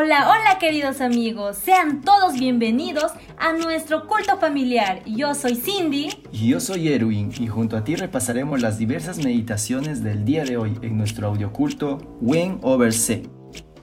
[0.00, 5.02] Hola, hola queridos amigos, sean todos bienvenidos a nuestro culto familiar.
[5.04, 6.10] Yo soy Cindy.
[6.30, 10.56] Y yo soy Erwin y junto a ti repasaremos las diversas meditaciones del día de
[10.56, 13.28] hoy en nuestro audioculto When Over C.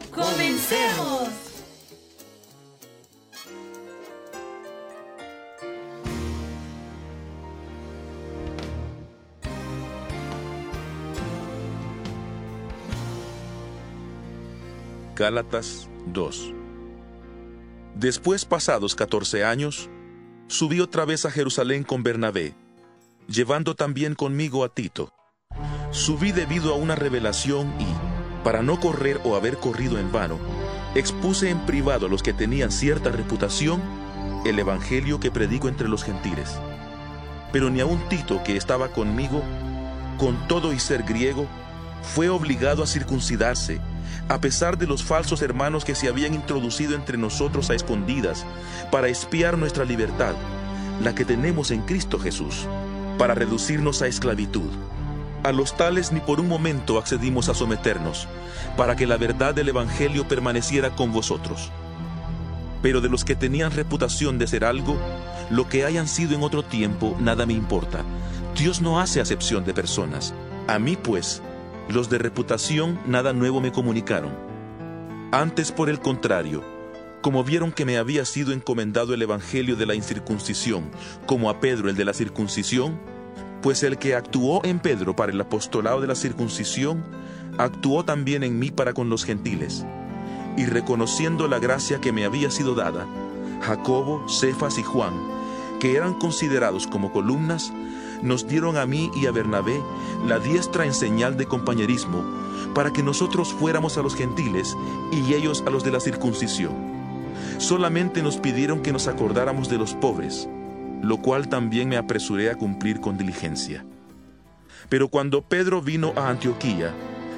[0.09, 1.44] ¡Comencemos!
[15.15, 16.53] Gálatas 2
[17.95, 19.89] Después pasados catorce años,
[20.47, 22.53] subí otra vez a Jerusalén con Bernabé,
[23.25, 25.13] llevando también conmigo a Tito.
[25.91, 27.85] Subí debido a una revelación y,
[28.43, 30.37] para no correr o haber corrido en vano,
[30.95, 33.81] expuse en privado a los que tenían cierta reputación
[34.45, 36.59] el evangelio que predico entre los gentiles.
[37.53, 39.41] Pero ni aun Tito, que estaba conmigo,
[40.17, 41.47] con todo y ser griego,
[42.01, 43.79] fue obligado a circuncidarse
[44.27, 48.45] a pesar de los falsos hermanos que se habían introducido entre nosotros a escondidas
[48.91, 50.35] para espiar nuestra libertad,
[51.03, 52.67] la que tenemos en Cristo Jesús,
[53.17, 54.69] para reducirnos a esclavitud.
[55.43, 58.27] A los tales ni por un momento accedimos a someternos,
[58.77, 61.71] para que la verdad del Evangelio permaneciera con vosotros.
[62.81, 64.97] Pero de los que tenían reputación de ser algo,
[65.49, 68.03] lo que hayan sido en otro tiempo, nada me importa.
[68.57, 70.33] Dios no hace acepción de personas.
[70.67, 71.43] A mí, pues,
[71.89, 74.31] los de reputación nada nuevo me comunicaron.
[75.31, 76.63] Antes, por el contrario,
[77.21, 80.91] como vieron que me había sido encomendado el Evangelio de la incircuncisión,
[81.25, 82.99] como a Pedro el de la circuncisión,
[83.61, 87.03] pues el que actuó en Pedro para el apostolado de la circuncisión,
[87.57, 89.85] actuó también en mí para con los gentiles.
[90.55, 93.07] Y reconociendo la gracia que me había sido dada,
[93.61, 95.13] Jacobo, Cefas y Juan,
[95.79, 97.73] que eran considerados como columnas,
[98.21, 99.81] nos dieron a mí y a Bernabé
[100.25, 102.23] la diestra en señal de compañerismo,
[102.73, 104.75] para que nosotros fuéramos a los gentiles
[105.11, 106.73] y ellos a los de la circuncisión.
[107.57, 110.49] Solamente nos pidieron que nos acordáramos de los pobres,
[111.01, 113.85] lo cual también me apresuré a cumplir con diligencia.
[114.89, 116.93] Pero cuando Pedro vino a Antioquía,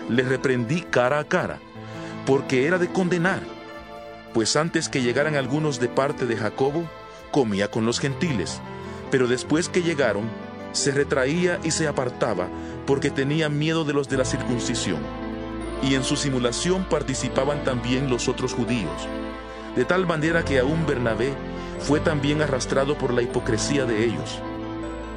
[0.10, 1.60] le reprendí cara a cara,
[2.26, 3.42] porque era de condenar,
[4.34, 6.90] pues antes que llegaran algunos de parte de Jacobo,
[7.32, 8.62] comía con los gentiles,
[9.12, 10.24] pero después que llegaron,
[10.72, 12.48] se retraía y se apartaba
[12.86, 15.00] porque tenía miedo de los de la circuncisión.
[15.84, 19.08] Y en su simulación participaban también los otros judíos,
[19.76, 21.34] de tal manera que aún Bernabé
[21.80, 24.40] fue también arrastrado por la hipocresía de ellos.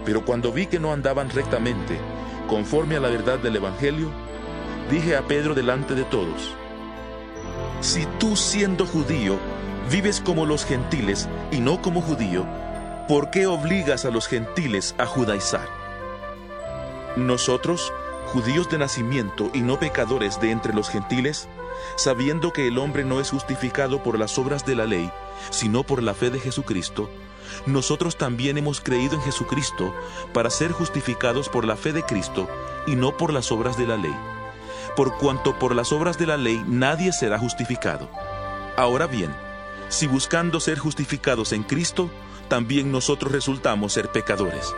[0.04, 1.98] Pero cuando vi que no andaban rectamente,
[2.48, 4.10] conforme a la verdad del Evangelio,
[4.90, 6.54] dije a Pedro delante de todos,
[7.80, 9.38] Si tú siendo judío
[9.90, 12.46] vives como los gentiles y no como judío,
[13.10, 15.68] ¿por qué obligas a los gentiles a judaizar?
[17.16, 17.92] Nosotros,
[18.26, 21.48] judíos de nacimiento y no pecadores de entre los gentiles,
[21.96, 25.10] sabiendo que el hombre no es justificado por las obras de la ley,
[25.50, 27.10] sino por la fe de Jesucristo,
[27.66, 29.92] nosotros también hemos creído en Jesucristo
[30.32, 32.48] para ser justificados por la fe de Cristo
[32.86, 34.14] y no por las obras de la ley.
[34.94, 38.08] Por cuanto por las obras de la ley nadie será justificado.
[38.76, 39.34] Ahora bien,
[39.88, 42.08] si buscando ser justificados en Cristo,
[42.50, 44.74] también nosotros resultamos ser pecadores.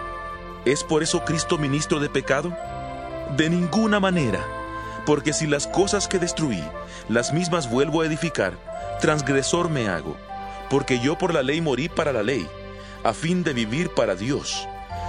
[0.67, 2.55] ¿Es por eso Cristo ministro de pecado?
[3.37, 4.45] De ninguna manera,
[5.07, 6.63] porque si las cosas que destruí,
[7.09, 8.53] las mismas vuelvo a edificar,
[9.01, 10.17] transgresor me hago,
[10.69, 12.47] porque yo por la ley morí para la ley,
[13.03, 14.69] a fin de vivir para Dios.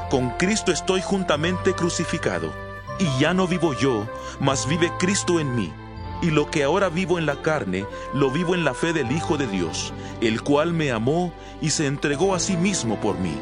[0.09, 2.51] Con Cristo estoy juntamente crucificado,
[2.97, 4.07] y ya no vivo yo,
[4.39, 5.73] mas vive Cristo en mí
[6.21, 9.37] y lo que ahora vivo en la carne, lo vivo en la fe del Hijo
[9.37, 13.35] de Dios, el cual me amó y se entregó a sí mismo por mí.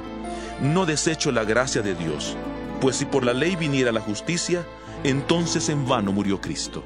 [0.62, 2.36] No desecho la gracia de Dios,
[2.80, 4.66] pues si por la ley viniera la justicia,
[5.04, 6.84] entonces en vano murió Cristo.